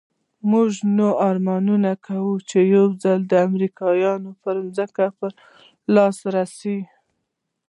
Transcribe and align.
موږ 0.51 0.71
نو 0.97 1.07
ارمان 1.29 1.67
کاوه 2.05 2.33
چې 2.49 2.59
يو 2.75 2.85
ځل 3.03 3.19
دې 3.29 3.39
امريکايان 3.49 4.21
پر 4.41 4.55
ځمکه 4.75 5.05
په 5.17 5.27
لاس 5.95 6.17
راسي. 6.33 6.77